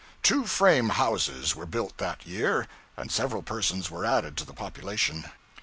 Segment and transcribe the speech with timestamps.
[0.23, 2.67] Two frame houses were built that year,
[2.97, 5.25] and several persons were added to the population.